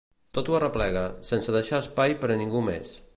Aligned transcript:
Tot 0.37 0.47
ho 0.51 0.55
arreplega, 0.59 1.03
sense 1.31 1.55
deixar 1.57 1.81
espai 1.85 2.17
per 2.25 2.33
a 2.33 2.39
ningú 2.41 2.67
més. 2.73 2.97